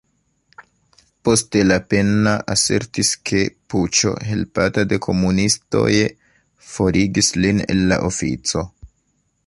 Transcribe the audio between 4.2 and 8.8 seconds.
helpata de komunistoj, forigis lin el la ofico.